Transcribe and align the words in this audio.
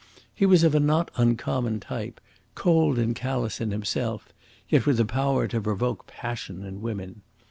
He 0.33 0.47
was 0.47 0.63
of 0.63 0.73
a 0.73 0.79
not 0.79 1.11
uncommon 1.15 1.79
type, 1.79 2.19
cold 2.55 2.97
and 2.97 3.15
callous 3.15 3.61
in 3.61 3.69
himself, 3.69 4.33
yet 4.67 4.87
with 4.87 4.97
the 4.97 5.05
power 5.05 5.47
to 5.49 5.61
provoke 5.61 6.07
passion 6.07 6.63
in 6.63 6.81
women. 6.81 7.21